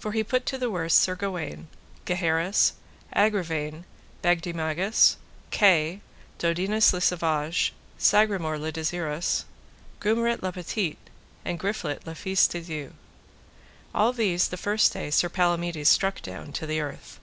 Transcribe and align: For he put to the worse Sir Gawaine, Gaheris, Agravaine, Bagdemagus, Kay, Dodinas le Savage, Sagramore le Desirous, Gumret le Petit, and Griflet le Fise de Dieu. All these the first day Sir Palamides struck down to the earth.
For 0.00 0.10
he 0.10 0.24
put 0.24 0.46
to 0.46 0.58
the 0.58 0.68
worse 0.68 0.94
Sir 0.94 1.14
Gawaine, 1.14 1.68
Gaheris, 2.04 2.72
Agravaine, 3.14 3.84
Bagdemagus, 4.20 5.14
Kay, 5.52 6.00
Dodinas 6.40 6.92
le 6.92 7.00
Savage, 7.00 7.72
Sagramore 7.96 8.58
le 8.58 8.72
Desirous, 8.72 9.44
Gumret 10.00 10.42
le 10.42 10.50
Petit, 10.50 10.96
and 11.44 11.60
Griflet 11.60 12.04
le 12.04 12.16
Fise 12.16 12.48
de 12.48 12.60
Dieu. 12.62 12.92
All 13.94 14.12
these 14.12 14.48
the 14.48 14.56
first 14.56 14.92
day 14.92 15.08
Sir 15.08 15.28
Palamides 15.28 15.88
struck 15.88 16.20
down 16.20 16.52
to 16.52 16.66
the 16.66 16.80
earth. 16.80 17.20